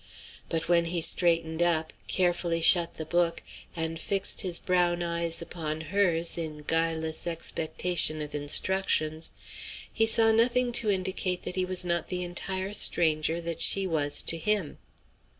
But 0.49 0.67
when 0.67 0.85
he 0.85 0.99
straightened 0.99 1.61
up, 1.61 1.93
carefully 2.07 2.59
shut 2.59 2.95
the 2.95 3.05
book, 3.05 3.43
and 3.75 3.99
fixed 3.99 4.41
his 4.41 4.57
brown 4.57 5.03
eyes 5.03 5.43
upon 5.43 5.79
hers 5.93 6.39
in 6.39 6.63
guileless 6.63 7.27
expectation 7.27 8.19
of 8.19 8.33
instructions, 8.33 9.29
he 9.93 10.07
saw 10.07 10.31
nothing 10.31 10.71
to 10.71 10.89
indicate 10.89 11.43
that 11.43 11.53
he 11.55 11.65
was 11.65 11.85
not 11.85 12.07
the 12.07 12.23
entire 12.23 12.73
stranger 12.73 13.39
that 13.41 13.61
she 13.61 13.85
was 13.85 14.23
to 14.23 14.39
him. 14.39 14.79